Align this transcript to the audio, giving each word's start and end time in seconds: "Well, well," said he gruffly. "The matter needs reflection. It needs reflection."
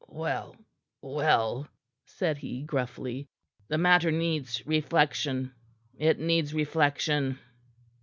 "Well, 0.09 0.55
well," 1.03 1.67
said 2.07 2.39
he 2.39 2.63
gruffly. 2.63 3.29
"The 3.67 3.77
matter 3.77 4.09
needs 4.09 4.65
reflection. 4.65 5.53
It 5.95 6.17
needs 6.17 6.55
reflection." 6.55 7.37